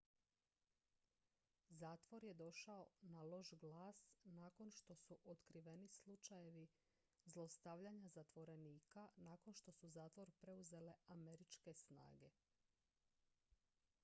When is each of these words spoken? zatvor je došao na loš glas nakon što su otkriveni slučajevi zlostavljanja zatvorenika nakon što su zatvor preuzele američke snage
zatvor 1.69 2.23
je 2.23 2.33
došao 2.33 2.87
na 3.01 3.21
loš 3.23 3.53
glas 3.53 4.09
nakon 4.23 4.71
što 4.71 4.95
su 4.95 5.17
otkriveni 5.23 5.87
slučajevi 5.87 6.67
zlostavljanja 7.25 8.07
zatvorenika 8.09 9.07
nakon 9.15 9.53
što 9.53 9.71
su 9.71 9.87
zatvor 9.89 10.31
preuzele 10.39 10.93
američke 11.07 11.73
snage 11.73 12.29